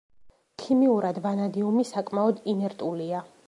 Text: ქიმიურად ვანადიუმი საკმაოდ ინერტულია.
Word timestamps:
ქიმიურად 0.61 1.21
ვანადიუმი 1.27 1.87
საკმაოდ 1.93 2.43
ინერტულია. 2.55 3.25